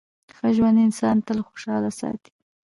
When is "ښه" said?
0.35-0.47